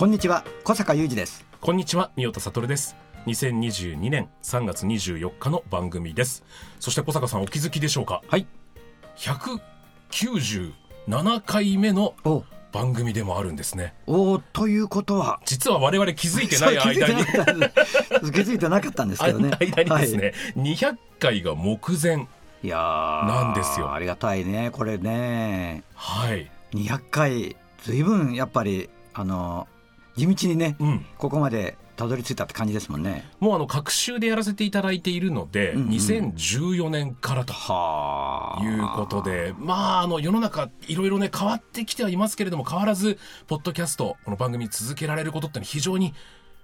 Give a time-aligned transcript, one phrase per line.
[0.00, 1.44] こんにちは小坂雄二です。
[1.60, 2.96] こんにちは三代田悟です。
[3.26, 6.42] 2022年3月24日の番組です。
[6.78, 8.22] そして小坂さんお気づきでしょうか？
[8.26, 8.46] はい。
[9.18, 10.72] 197
[11.44, 12.44] 回目のお。
[12.72, 13.92] 番組でもあるんですね。
[14.06, 15.38] おということは。
[15.44, 17.24] 実は我々気づいてない間に。
[18.32, 19.50] 気づいてなかったんですけどね。
[19.60, 22.26] 間にですね、200回が目前はい、
[22.62, 23.92] いやーなんですよ。
[23.92, 25.84] ありがたいねこれね。
[25.94, 26.50] はい。
[26.72, 29.68] 200回ずいぶんやっぱりあの
[30.16, 31.06] 地道にねうん。
[31.18, 33.30] ここまでたどり着いたって感じですもんね。
[33.40, 38.64] もうあの各週でやらせていただいているので、うんうん2014年からとはあ。
[38.64, 46.14] いうことで、まあ、あの、世の中、いろいろね、変わってきてはいますけれども、変わらず、ポッドキャスト、この番組続けられることって非常に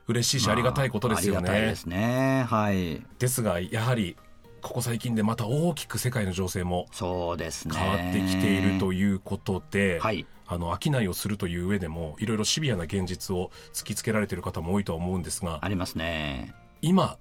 [0.06, 1.41] 嬉しいし、ありがたいことですよね。
[1.42, 1.77] まあありがたいで。
[1.77, 2.47] すね。
[2.48, 3.02] はい。
[3.19, 4.17] ですが、やはり、
[4.62, 16.55] ここ最近でまた大きく世界の情勢も変わってきているということで、はいあの、商いをするという上でも、いろいろシビアな現実を突きつけられている方も多いとは思うんですが、ありますね。
[16.83, 17.19] 今、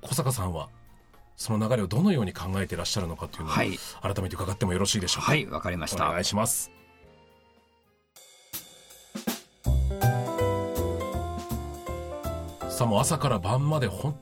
[0.00, 0.68] 小坂さんは、
[1.36, 3.78] その流れをどのように考えていらっしゃるのかというのを、はい。
[4.02, 5.32] 改めて伺ってもよろしいでしょうか？
[5.32, 6.70] はいわかりましおた願いします。
[12.68, 14.18] さあもう朝から晩まで本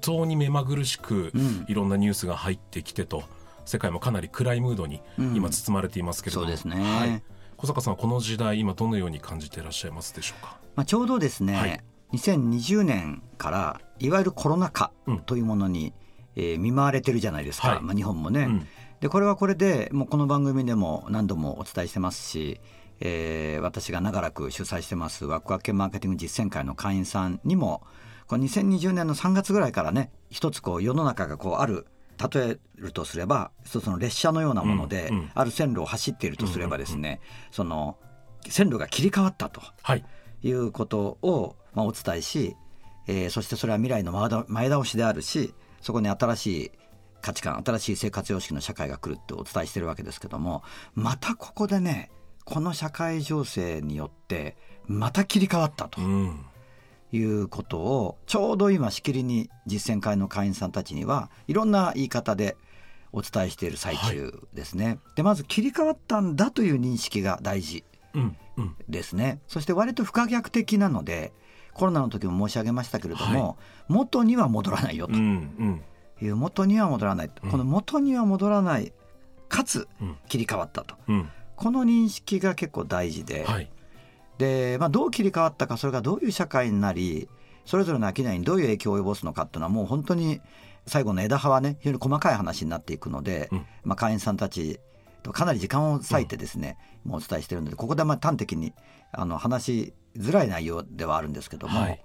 [0.00, 1.64] 当に目まぐるしくうん。
[1.68, 3.22] いろんなニュースが入ってきてと
[3.64, 5.36] 世界もかなり暗いムードにうん。
[5.36, 6.76] 今包まれていますけれども、そうですね。
[6.76, 7.22] はい、
[7.56, 10.58] 小坂さんはこの時代今どのように感じていらっしゃいますでしょうか？
[10.74, 11.80] まあ、ちょうどですね、はい。
[12.12, 15.94] 2020年からいわゆるコロナ禍うんというものに、
[16.36, 17.80] えー見舞われてるじゃないですか、はい。
[17.80, 18.66] まあ、日本もね、うん。
[19.00, 22.60] でこれはこれでもうこの番組でも何度もお伝えしてますし、
[23.00, 27.82] えー私が長らく主催してますワクワク系マーケティング実践会の会員さんにも
[28.26, 31.86] この2020年の3月ぐらいからね一つこう世の中がこうある
[32.18, 35.30] 例えるとすれば一つの列車のようなもので、うんうん。
[35.34, 37.96] ある線路を走っているとすればですね、その
[38.48, 39.60] 線路が切り替わったと。
[39.82, 40.04] はい。
[40.42, 42.56] いうことを、まあ、お伝えし、
[43.06, 46.70] えーそしてそれは未来の前倒前倒しであるしそこに新しい
[47.22, 50.62] 価値観新しい生活様式の社会が来るってお伝えしてるわけですけども
[50.94, 52.10] またここでね
[52.44, 54.56] この社会情勢によって
[54.86, 56.00] また切り替わったと。
[56.00, 56.46] うん
[57.12, 62.56] いうことをちょうど今しきりに実践会の会員さんたちにはいろんな言い方で
[63.12, 64.98] お伝えしている最中ですね。
[65.14, 67.84] でまず切り替わったんだという認識が大事。
[68.14, 68.76] うんうん。
[68.88, 69.40] ですね。
[69.46, 71.32] そして割と不可逆的なので
[71.74, 73.58] コロナの時も申し上げましたけれども、
[73.88, 75.14] 元には戻らないよと。
[75.14, 75.82] うんうん。
[76.22, 77.50] いう元には戻らない、うん。
[77.50, 78.92] この元には戻らない
[79.48, 80.16] かつうん。
[80.28, 80.96] 切り替わったと。
[81.06, 81.28] うん。
[81.54, 83.70] この認識が結構大事で,、はい
[84.38, 87.28] でまあ、どう切り替わったかそれがどういう社会になり
[87.64, 90.40] それぞれの商いにどういう影響を及ぼすのかっていうのはもう本当に
[90.86, 93.66] 最後の枝葉はね非常に細かい話になっていくので、うん。
[93.82, 94.78] まあ、会員さんたち
[95.22, 98.72] とかなり時間を割いてですね、もうお伝えしてるのでここでまあ端的に
[99.10, 102.02] あの話しづらい内容ではあるんですけども、はい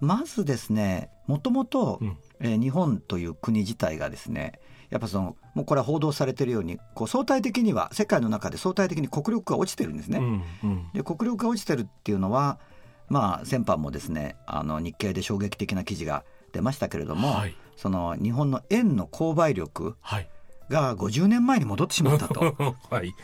[0.00, 2.00] まずですねもともと
[2.40, 4.60] 日本という国自体がですね
[4.90, 10.18] やっぱそのもうこれは報道されているようにこう相対的には世界の中で相対的に国力が落ちてるんですね。
[10.18, 12.58] うんうんで国力が落ちてるっていうのは
[13.08, 20.28] まあ先般もですねあの日経で衝撃的な記事が出ましたけれども、はいその日本の円の購買力はい
[20.68, 22.56] が50年前に戻ってしまったと。
[22.90, 23.14] はい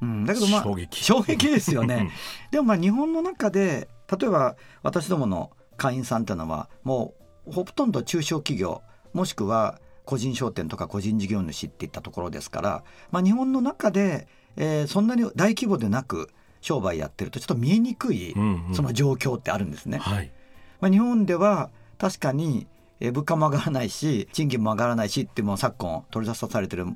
[0.00, 2.10] うん、だけどまあ衝撃衝撃ですよね。
[2.50, 7.14] でもまあ日本の中で例えば私どもの会員さんっていうのはも
[7.46, 8.82] うほとんど中小企業
[9.12, 14.26] もしくは個人商店とか個人事業主っていったところですから、まあ、日本の中で、
[14.56, 16.30] えーそんなに大規模でなく
[16.62, 18.34] 商売やってるとちょっと見えにくい
[18.72, 19.98] その状況ってあるんですね。
[19.98, 20.32] はい。
[20.80, 21.68] まあ、日本では
[21.98, 22.66] 確かに
[23.00, 26.86] えー物価も上がらないし賃金も上がらないしってもう昨今取り沙汰されてる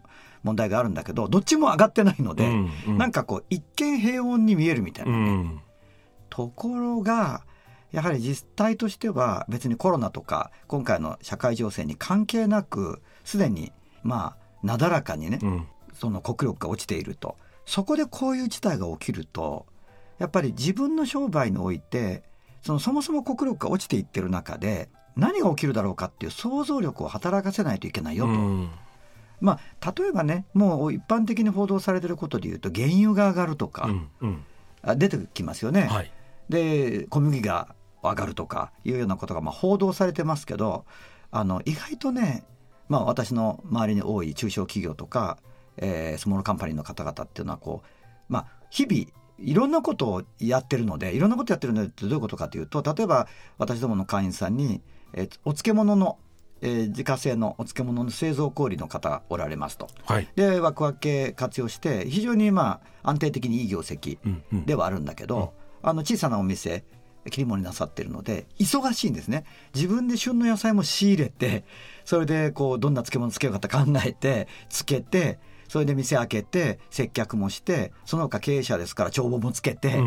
[0.42, 2.98] 問題があるんだけどどっちも上がってないので、うんうん。
[2.98, 5.60] なんかこう一見平穏に見えるみたいなね、うん。
[6.30, 7.42] ところが
[7.92, 13.72] やはり実態としては別にコロナとか今回の社会情勢に関係なくすでに
[14.02, 15.66] まあなだらかにね、うん。
[15.92, 17.36] その国力が落ちていると。
[17.66, 19.66] そこでこういう事態が起きると
[20.18, 22.24] やっぱり自分の商売において
[22.60, 28.32] そのそもそも国力が落ちていってる中で何が起きるだろうかっていう想像力を働かせないといけないよと。
[28.32, 28.70] うん。
[29.40, 34.44] まあ、例えばねもう一般的に報道されてることでいうと原油が上がるとか、うんうん。
[34.82, 35.82] あ出てきますよね。
[35.82, 36.10] はい。
[36.48, 40.84] で小麦が上がるとかいうようなことがまあ報道されてますけど
[41.30, 42.44] あの意外とね、
[42.88, 45.38] まあ、私の周りに多い中小企業とか、
[45.78, 47.86] えースモールカンパニーの方々っていうのはこう、
[48.28, 49.06] まあ、日々
[49.38, 53.28] いろんなことをやってるのでいろんなことやってるのでどういうことかというと例えば
[53.58, 54.82] 私どもの会員さんに、
[55.14, 56.18] えーお漬物の、
[56.60, 59.88] えー自家製のお漬物の製造小売の方おられますと。
[60.04, 60.28] はい。
[60.36, 64.66] でワクワク系活用して非常にまあ安定的にいい業績うんうん。
[64.66, 66.84] ではあるんだけど、あの小さなお店
[67.30, 69.44] 切り盛りなさってるので忙しいんですね。
[69.74, 71.64] 自分で旬の野菜も仕入れて
[72.04, 75.38] それでこうどんな漬物つけようかって考えてつけて
[75.68, 80.02] それで店開けて接客もしてその他経営者ですから帳簿もつけて、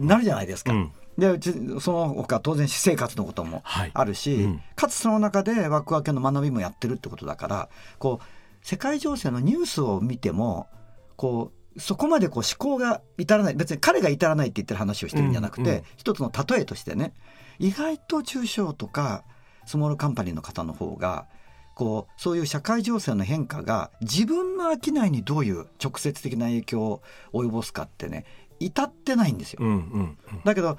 [0.00, 0.72] なるじゃないですか。
[0.72, 0.92] うん。
[1.16, 3.90] でうちその他当然私生活のこともはい。
[3.94, 4.60] あるし、うん。
[4.76, 7.68] かつその中でワクワクの学びもやってるってことだから
[7.98, 8.24] こう
[8.62, 10.68] 世界情勢のニュースを見ても
[11.16, 13.54] こうそこまでこう思考が至らない。
[13.54, 15.82] 別に彼が至らないって言ってる話をしてるんじゃなくて、うんうん。
[15.96, 17.14] 一つの例えとしてね。
[17.58, 19.24] 意外と中小とか
[19.66, 21.26] スモールカンパニーの方の方が
[21.74, 27.02] こうそういう社会情勢の変化が自分の商いにどういう直接的な影響を
[27.32, 28.24] 及ぼすかってね
[28.60, 29.60] 至ってないんですよ。
[29.62, 30.78] うんうんだけど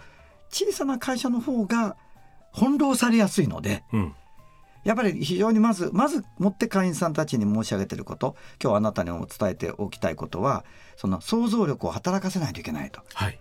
[0.49, 1.95] 小さな会社の方が
[2.53, 4.15] 翻弄されやすいのでうん
[4.83, 10.63] やっぱり非常にまずまずもって会員さんたちに申し上げてること今日あなたにも伝えておきたいことは
[10.95, 13.01] その想像力を働かせないといけないと。
[13.13, 13.39] はい。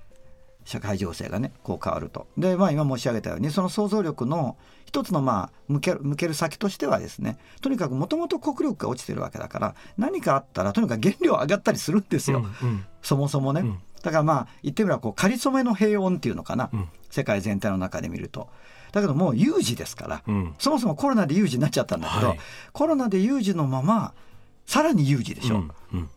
[0.65, 2.27] 社会情勢がねこう変わると。
[2.37, 12.85] でまあ今申し上げたようにその想像力の一つのまあ向ける向ける先としてはですねとにかくもともと国力が落ちてるわけだから何かあったらとにかく原料上がったりするんですよ、うんうん。
[13.01, 13.79] そもそもね、うん。
[14.03, 16.89] だからまあ言ってみればこう仮初めの平穏っていうのかな、うん。
[17.11, 18.51] 世界全体の中で見ると
[18.93, 20.55] だけどもう有事ですから、うん。
[20.59, 22.39] そもそもコロナで有事になっちゃったんだけど、はい。
[22.73, 24.15] コロナで有事のまま
[24.67, 26.11] さらに有事でしょ、うんうん。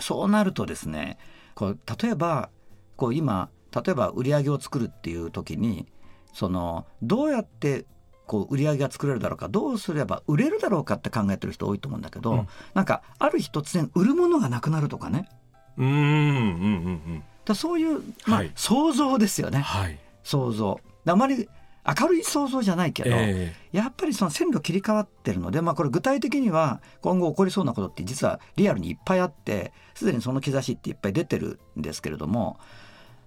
[0.00, 1.18] そうなるとですね
[1.54, 2.50] こう例えば
[2.96, 5.86] こう今例えば売り上げを作るっていう時に
[6.32, 7.84] そのどうやって
[8.26, 12.48] こう売り上げが作れるだろうかどうすれば売れるだろうかって考えてる人多いと思うんだけど、うん。
[12.74, 15.28] なんかある日突然売るものがなくなるとかね。
[15.78, 17.22] うんうんうんうん。
[17.44, 18.52] だそういう、まあはい。
[18.54, 19.60] 想像ですよね。
[19.60, 19.98] はい。
[20.22, 20.80] 想像。
[21.06, 21.48] あまり
[22.00, 32.58] 明るい想像じゃないけど、えやっぱりその線路切り替わってるので、まあ、これ具体的には今後起こりそうなことって実はリアルにいっぱいあってすでにその兆しっていっぱい出てるんですけれども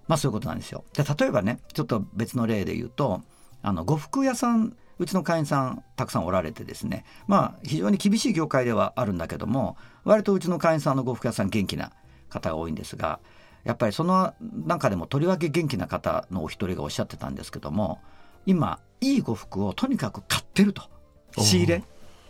[0.07, 0.83] まあそういうことなんですよ。
[0.93, 3.21] で例えばねちょっと別の例で言うと
[3.63, 11.91] あの呉服屋さんうちの会員さんたくさんおられてですねまあ非常に厳しい業界ではあるんだけども割とうちの会員さんの呉服屋さん元気な
[12.29, 13.19] 方が多いんですが
[13.63, 17.99] やっぱりその中でもとりわけ元気な方のお一人がおっしゃってたんですけども
[18.45, 20.83] 今いい呉服をとにかく買ってると。
[21.37, 21.83] 仕入れ。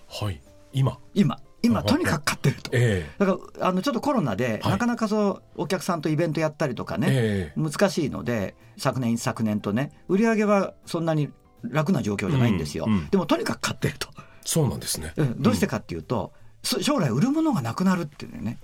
[0.09, 0.41] ーはい。
[0.73, 0.97] 今。
[1.13, 1.39] 今。
[1.63, 2.71] 今とにかく買ってると。
[2.73, 4.71] えだからあのちょっとコロナで、はい。
[4.71, 11.29] なかなかそうお客さんとイベントやったりとかえね、え難しいので昨年昨年とね売り上げはそんなに
[11.63, 14.09] 楽な状況じゃないんですよ、うんうんでもとにかく買ってると、
[14.43, 15.13] そうなんですね。
[15.17, 15.41] うん。
[15.41, 16.33] どうしてかっていうと、
[16.63, 18.59] そ将来売るものがなくなるっていうね。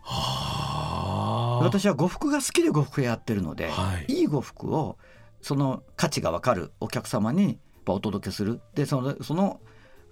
[0.00, 4.12] はあ私は呉服が好きで呉服屋やってるので、はい。
[4.12, 4.98] い、い呉服を
[5.42, 8.60] その価値が分かるお客様にお届けする。
[8.74, 9.60] でそのその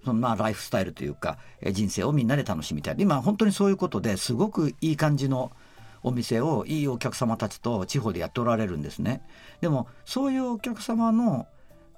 [0.04, 1.38] そのまあライフスタイルというか
[1.72, 2.96] 人生をみんなで楽しみたい。
[2.98, 5.52] 今本当にそういうことですごくいい感じの
[6.02, 9.22] お店をいいお客様たちと地方でやっておられるんですね。
[9.60, 11.46] でもそういうお客様の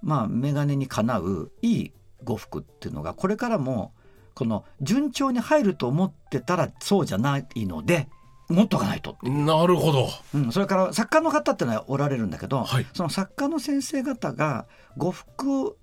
[0.02, 1.92] まあ眼鏡にかなういい
[2.24, 3.92] 呉服っていうのがこれからも
[4.34, 8.08] この順調に入ると思ってたらそうじゃないので
[8.52, 10.09] 持っとかないとなるほど。
[10.35, 12.87] うん、それから作家の方ってのはおられるんだけど、はい。
[12.92, 14.66] その作家の先生方が
[14.97, 15.76] 呉服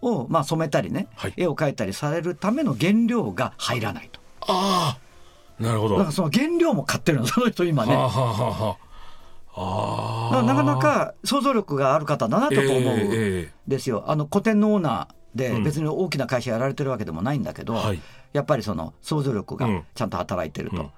[0.00, 1.34] を、まあ、染めたりね、はい。
[1.36, 4.20] 絵を描いたりされるための原料が入らないと。
[4.42, 5.96] ああなるほど。
[5.96, 7.94] だからその原料も買ってるの その人今ね。
[7.94, 8.76] はあはあは
[9.56, 10.42] あはあ。
[10.42, 12.82] なかなか想像力がある方だなと思うん
[13.12, 15.64] えですよ、あの古典のオーナーでうん。
[15.64, 18.00] 別に大きな会社やられてるわけでもないんだけど、えはい。
[18.32, 19.84] やっぱりその想像力がうん。
[19.94, 20.76] ちゃんと働いてると。
[20.76, 20.90] うん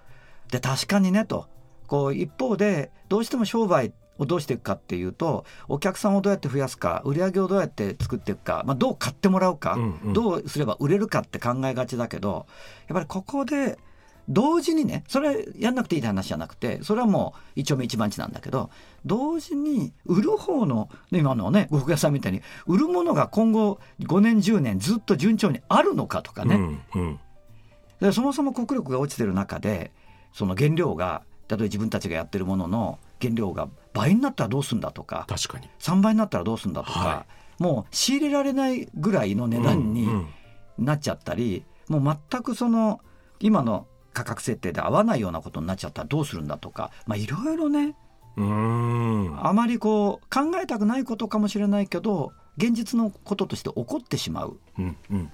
[0.50, 1.47] で確かにねと。
[1.87, 10.12] こう一方でどうしても商売をどうしていくかっていうとお客さんをどうやって増やすか売り上げをどうやって作っていくか、まあ、どう買ってもらうか、うんうん。
[10.12, 12.47] どうすれば売れるかって考えがちだけど
[12.88, 13.78] やっぱりここで
[14.28, 18.69] 同時にねそれやんなくていいって話じゃなくてそれはもう一丁目一番地なんだけど
[19.07, 27.21] 同時に売る方の今のね呉服屋さんみたいに売るものが今後5年10年ずっと順調にあるのかとかね、うんうん。
[28.00, 29.93] でそもそも国力が落ちてる中で
[30.32, 35.68] その原料が例えば自分たちがやってるものの原料が倍になったらどうするんだとか確かに。
[35.80, 37.26] 3倍になったらどうするんだとか、は
[37.58, 40.12] もう仕入れられないぐらいの値段にうん
[40.78, 40.85] うん。
[40.85, 43.00] なっちゃったり、もう全くその
[43.40, 47.97] 今の価格設定で合わないようなことになっちゃったらどうするんだとかまあいろいろね
[48.37, 49.47] うーん。
[49.47, 54.58] あまりこう考えたくないことかもしれないけど現実のこととして起こってしまう。
[54.78, 55.30] うんうん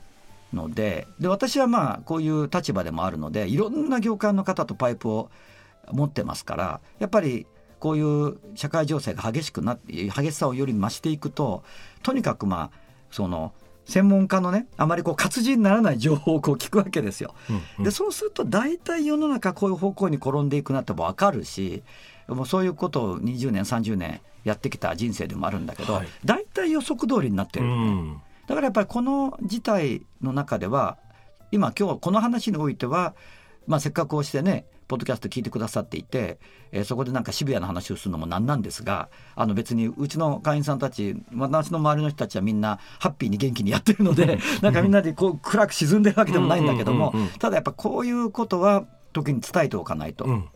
[0.54, 5.30] のでで私はまあこういう立場でもあるのでいろんな業界の方とパイプを
[5.90, 7.46] 持ってますからやっぱり
[7.78, 11.62] こういう社会情勢が激しくなって激しさをより増していくと
[12.02, 12.78] とにかくまあ
[13.10, 13.52] その
[13.84, 17.34] 専門家のねあまりこう活字にならない情報をこう聞くわけですよ。
[17.50, 17.84] うんうん。
[17.84, 21.82] でそうすると大体世の中こういう方向に転んでいくなって分かるし
[22.26, 26.08] もうそういうことを20年30年やってきた人生でもあるんだけど、はい。
[26.24, 30.98] 大体予測通りになってうる、んだからやっぱりこの事態の中では
[31.50, 33.14] 今今日この話においては、
[33.66, 36.38] まあ、せっかくこうしてねポッドキャスト聞いてくださっていて、
[36.70, 50.48] えーそこでなんかシビアな話をするのもなんなんですがあの別にうちの会員さんたち私の周りの人たちはみんなハッピーに元気にやってるので なんかみんなでこう暗く沈んでるわけでもないんだけどもただやっぱこういうことは時に伝えておかないとうん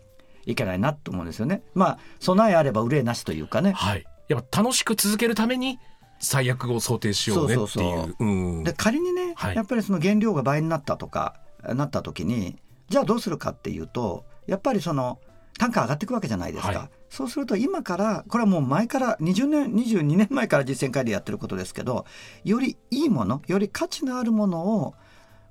[0.44, 1.62] いけないなと思うんですよね。
[1.74, 3.72] まあ備えあれば憂いなしというかね。
[3.72, 5.78] はいやっぱ楽しく続けるために
[6.18, 8.64] 最悪を想定しようねっていう。
[8.64, 9.56] で仮にね、はい。
[9.56, 12.56] やっぱりその原料が倍になったとかなった時に
[12.88, 15.18] じゃあどうするかっていうとやっぱりその
[15.58, 16.90] 単価上がっていくわけじゃないですか、はい。
[17.10, 22.06] そうすると今からこれはもう前から20年22年前から実践会でやってることですけど
[22.44, 24.94] よりいいものより価値のあるものを、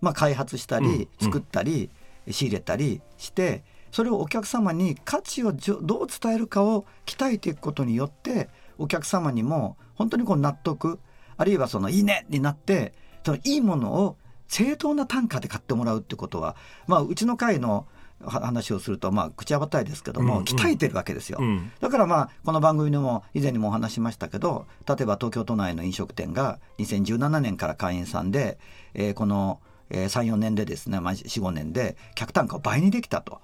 [0.01, 1.89] まあ、開発したり作ったり、
[2.29, 10.99] 仕入れたりしてそれをお客様に価値をじょどう伝えるかを鍛えていくことによってお客様にも本当にこう納得
[11.35, 16.55] あるいはそのいいねになってそのいいものを正当な単価で買ってもらうってことは、
[16.87, 17.85] まあ、うちの会の
[18.23, 21.37] は話をすると、まあ、口はばったいですけども、うんうん鍛えてるわけですよ。
[21.39, 28.57] うんだからまあこの番組でも以前にもお話ししましたけど例えば東京都内の飲食店が2017年から会員さんで、
[28.93, 33.41] えーこの、えー34年でですね、まあ、45年で客単価を倍にできたと。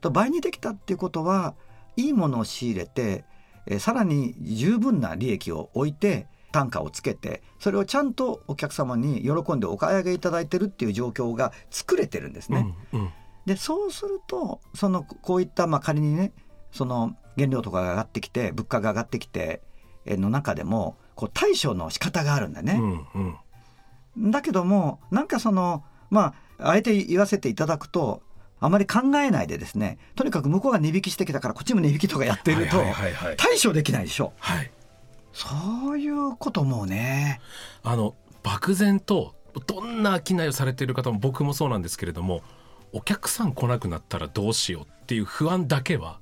[0.00, 1.54] と倍にできたっていうことは
[1.96, 3.24] いいものを仕入れて、
[3.66, 12.74] えーさらに十分な利益を置いて単価をつけてそれをちゃんとお客様に喜んでお買い上げいただいてるっていう状況が作れてるんですね。
[12.92, 13.12] うんうん
[13.46, 16.32] でそうするとそのこういったまあ仮にね
[16.72, 19.60] その原料とかが上がってきて物価が上がってきて
[20.06, 22.78] えの中でもこう対処の仕方があるんだね。
[22.80, 23.36] うん
[24.16, 28.22] うんだけどもなんかそのまああえて言わせていただくと
[28.60, 32.78] あまり考えないでですねとにかく向こうが値引きしてきたからこっちも値引きとかやってると
[33.36, 34.32] 対処できないでしょ。
[34.38, 34.70] はい
[35.34, 37.40] そういうこともね。
[37.82, 39.34] あの漠然と
[39.66, 42.42] どんな商いをされている方も僕もそうなんですけれども
[42.92, 46.20] お客さん来なくなったらどうしようっていう不安だけは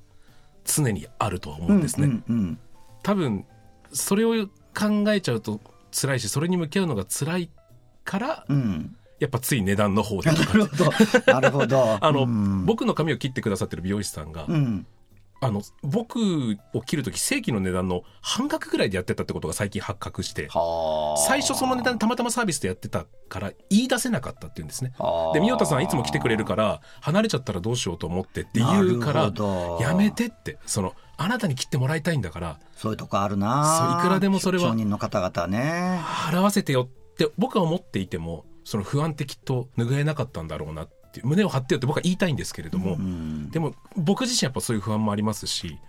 [0.65, 2.07] 常にあるとは思うんですね。
[2.07, 2.59] うんうん
[3.03, 3.45] 多分
[3.91, 5.59] それを考えちゃうと
[5.91, 7.49] 辛いしそれに向き合うのが辛い
[8.03, 10.91] からうんうんやっぱつい値段の方でなるほど。
[11.31, 11.97] なるほど。
[12.05, 12.65] あの、うん。
[12.65, 14.85] 僕の髪を切ってくださってる美容師さんが、うん。
[15.39, 16.19] あの僕
[16.73, 21.21] を切る時正規の値段の半額ぐらいでやってたってことが最近発覚してはあ。
[21.27, 24.93] 最初その値段たまたまサービスでやってたから言い出せなかったっていうんですね。
[24.97, 25.33] はあ。
[25.33, 33.93] で、みよたさんいつも来てくれるから、離れちゃったらどうしようと思ってって言うかならやめてって、その、あなたに切ってもらいたいんだから、そういうとこあるな。
[33.93, 35.99] そういくらでもそれは商人の方々ね。
[36.03, 45.79] 払わせてよって僕は思っていても、その不安ってきっと拭えなかったんだろうなって胸を張ってよって僕は言いたいんですけれども、うんでも僕自身やっぱそういう不安もありますし、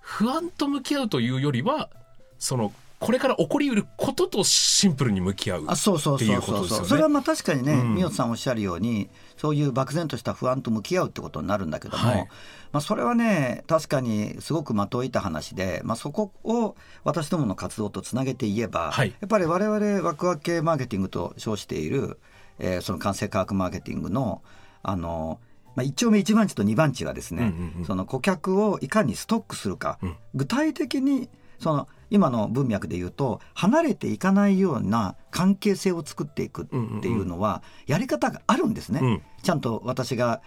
[0.00, 1.90] 不安と向き合うというよりは、
[2.38, 5.64] その、これから起こりうることとシンプルに向き合う。
[5.66, 7.94] あそうそうっていうこそうそうとですよねそれはまあ確かにねうん。
[7.94, 12.28] 宮、さんおっしゃるようにそういう漠然とした不安と向き合うってことになるんだけども、はい
[12.74, 19.10] まあ、それはね確かにすごく的を射た話で、まあ、そこを私どもの活動とつなげて言えば、はい。
[19.20, 22.18] やっぱり我々ワクワク系マーケティングと称している、
[22.58, 24.42] えーその完成科学マーケティングの
[24.82, 25.38] あの
[25.76, 30.16] まあ、1丁目1番地と2番地はですね、うんうんうんその顧客をいかにストックするか、うん。
[30.34, 31.28] 具体的に
[31.60, 38.98] その今の文脈で言うと離れていかないような関係性を作っていくっていうのはやり方があるんですね。
[39.00, 39.22] うん。
[39.44, 40.42] ちゃんと私が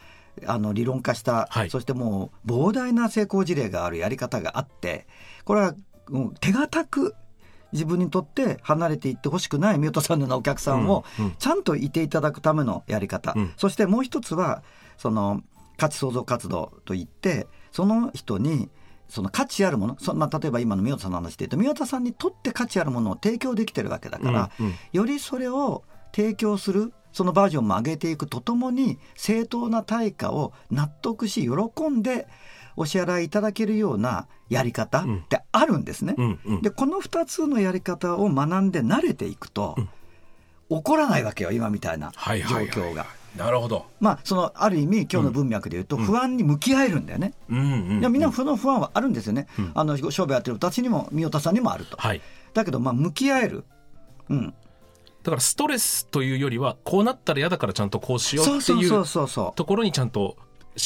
[0.46, 1.70] あの理論化した、はい。
[1.70, 5.08] そしてもう膨大な成功事例があるやり方があって
[5.46, 5.75] これは
[6.10, 7.15] もう手堅く
[7.74, 11.36] 自分にとって離れていってほしくないミュートさんのようなお客さんをうんうん。
[11.38, 13.53] ちゃんといていただくためのやり方、うん。
[13.58, 14.63] そしてもう一つは
[14.98, 15.41] その
[15.77, 18.70] 価値創造活動といってその人に
[19.10, 24.75] その価値あるものそ、まあ、例えば今の宮田さんの話で言うと宮田さんにとって価値あるものを提供できてるわけだから、うんうん。
[24.91, 25.84] よりそれを
[26.15, 32.27] 提供するそのバージョンも上げていくとともに正当な対価を納得し喜んで
[32.75, 36.13] お支払いいただけるようなやり方ってあるんですね。
[36.15, 39.75] うんうんでこの2つのやり方を学んで慣れていくと、
[40.69, 43.07] 起こらないわけよ今みたいな状はいはいはい況が。
[43.36, 43.88] なるほど。
[44.00, 47.33] まあそのある意味今日の文脈で言うと不安に向き合えるんだよね。
[47.50, 49.47] うんうんいやみんなその不安はあるんですよね。
[49.74, 51.97] あの商売やってる私にも三代田さんにもあると。
[51.97, 52.21] はい。
[52.53, 53.63] だけどまあ向き合える。
[54.29, 54.53] うん。
[55.27, 59.55] だからストレスというよりはこうなったら嫌だからちゃんとこうしようっていそうそうそううそうそう。
[59.57, 60.38] ところにちゃんと思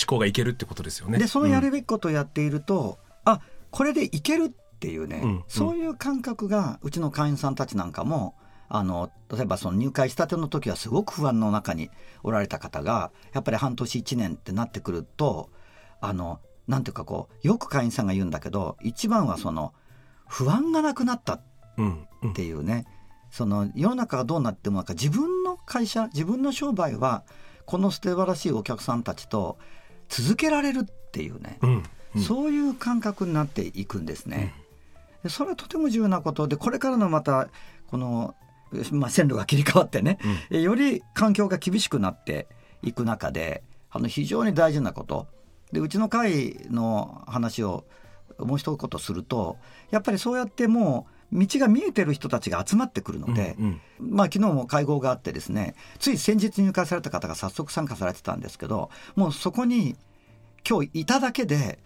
[0.08, 1.20] 考がいけるってことですよね。
[1.20, 5.44] でそのやるべきことをやっていると、あこれでいけるっていうね、うん。
[5.48, 8.34] そういう感覚がうちの会員さんたちなんかも
[8.68, 11.92] あの例えばその入会したての時はすごく不安の中に
[12.24, 15.52] おられた方がやっぱり半年1年ってなってくると
[16.00, 19.76] あのなんていうかこうよく会員さんが言うんだけど一番はその
[20.28, 21.42] 不安がなくなった
[21.78, 22.32] うんうん。
[22.32, 22.88] っていうね
[23.32, 27.24] その世の中がどうなってもなんか自分の会社自分の商売は
[27.66, 29.58] この素晴らしいお客さんたちと
[30.10, 31.84] 続けられるっていうね、うん
[32.16, 32.22] うん。
[32.22, 34.54] そういう感覚になっていくんですね。
[35.24, 36.48] でそれはとても重要なこと。
[36.48, 37.48] でこれからのまた
[37.88, 38.36] この、
[38.92, 40.18] まあ、線路が切り替わってね、
[40.50, 42.48] えより環境が厳しくなって
[42.82, 45.28] いく中であの非常に大事なこと。
[45.72, 47.86] でうちの会の話を
[48.38, 49.58] もう一言すると
[49.90, 54.16] やっぱりそうやってもう道が見えてる人たちが集まってくるので、うんうん。
[54.16, 59.96] まあ昨日も会合があってですねつい先日入会された方が早速参加されてたんですけどもうそこに
[60.68, 61.80] 今日いただけで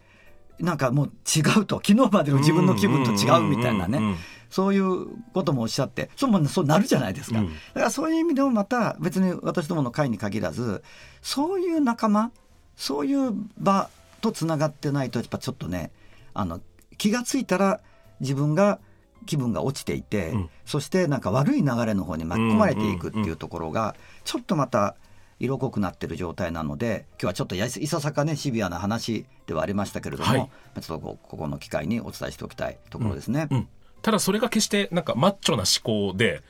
[0.60, 4.16] なんかもう違うと昨日までの自分の気分と違うみたいなね、
[4.50, 7.48] そういうこともおっしゃってそうもそうなるじゃないですか、うん。
[7.48, 10.82] だからそういう意味でもまた別に私どもの会に限らず
[11.22, 12.32] そういう仲間
[12.78, 13.90] そういう場
[14.22, 15.92] とつながってないとやっぱちょっとね
[16.34, 16.62] あの
[16.98, 17.82] 気がついたら
[18.22, 18.80] 自分が
[19.26, 20.50] 気分が落ちていて、うん。
[20.66, 24.96] そしてなんか悪い流れの方に巻き込まれていくっていうところがちょっとまた
[25.40, 30.82] 色濃くなってる状態なので今日はちょっとやいささかねシビアな話ではありましたけれども、はい。
[30.82, 33.48] ちょっとこここの機会にお伝えしておきたいところですね。
[33.52, 33.68] うん。
[34.02, 36.44] ただそれが決してなんかマッチョな思考で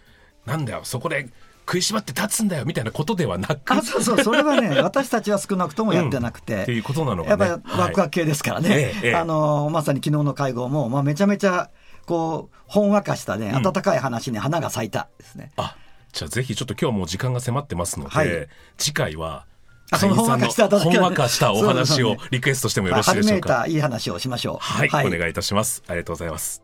[0.46, 1.30] なんだよそこで
[1.68, 9.16] 食いしばって立つんだよみたいなことではなくあそうそうそれはね 私たちは少なくともやってなくて、っていうことなのやっぱりワクワク系ですからね、はい。
[9.16, 11.72] あのまさに昨日の会合も、まあ、めちゃめちゃ
[12.06, 13.56] こうほんわかしたねん。
[13.56, 15.52] 温かい話に花が咲いたですね。
[15.58, 15.76] あ
[16.14, 18.48] じゃあぜひちょっと今日もう時間が迫ってますので、はい。
[18.78, 19.46] 次回は
[19.92, 23.54] あそのほんわかしたほんわかしたお話をリクエストしてもよろしいでしょうか？
[23.54, 24.58] 春めいたいい話をしましょう。
[24.60, 25.84] はい、お願いいたします。
[25.88, 26.64] ありがとうございます。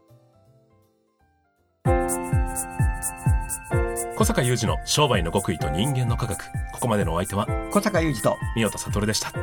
[4.18, 6.46] 小坂雄二の商売の極意と人間の科学。
[6.74, 9.34] ここまでのお相手は小坂雄二と三代田悟でした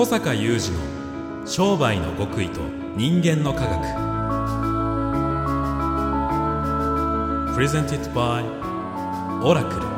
[0.00, 0.80] 小坂雄二の
[1.46, 2.62] 商売の極意と
[2.96, 3.80] 人間の科学。
[7.54, 8.44] プレゼンティットバイ
[9.44, 9.89] オラクル